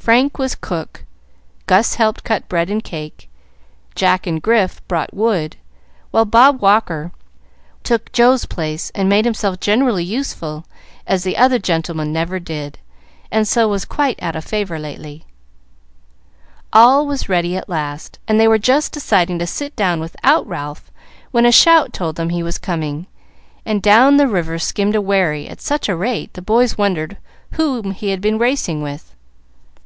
Frank 0.00 0.38
was 0.38 0.56
cook, 0.56 1.04
Gus 1.68 1.94
helped 1.94 2.24
cut 2.24 2.48
bread 2.48 2.68
and 2.68 2.82
cake, 2.82 3.30
Jack 3.94 4.26
and 4.26 4.42
Grif 4.42 4.84
brought 4.88 5.14
wood, 5.14 5.54
while 6.10 6.24
Bob 6.24 6.60
Walker 6.60 7.12
took 7.84 8.10
Joe's 8.10 8.44
place 8.44 8.90
and 8.92 9.08
made 9.08 9.24
himself 9.24 9.60
generally 9.60 10.02
useful, 10.02 10.64
as 11.06 11.22
the 11.22 11.36
other 11.36 11.60
gentleman 11.60 12.12
never 12.12 12.40
did, 12.40 12.80
and 13.30 13.46
so 13.46 13.68
was 13.68 13.84
quite 13.84 14.20
out 14.20 14.34
of 14.34 14.44
favor 14.44 14.80
lately. 14.80 15.26
All 16.72 17.06
was 17.06 17.28
ready 17.28 17.56
at 17.56 17.68
last, 17.68 18.18
and 18.26 18.40
they 18.40 18.48
were 18.48 18.58
just 18.58 18.90
deciding 18.90 19.38
to 19.38 19.46
sit 19.46 19.76
down 19.76 20.00
without 20.00 20.44
Ralph, 20.44 20.90
when 21.30 21.46
a 21.46 21.52
shout 21.52 21.92
told 21.92 22.16
them 22.16 22.30
he 22.30 22.42
was 22.42 22.58
coming, 22.58 23.06
and 23.64 23.80
down 23.80 24.16
the 24.16 24.26
river 24.26 24.58
skimmed 24.58 24.96
a 24.96 25.00
wherry 25.00 25.46
at 25.48 25.60
such 25.60 25.88
a 25.88 25.94
rate 25.94 26.32
the 26.34 26.42
boys 26.42 26.76
wondered 26.76 27.16
whom 27.52 27.92
he 27.92 28.08
had 28.08 28.20
been 28.20 28.38
racing 28.40 28.82
with. 28.82 29.14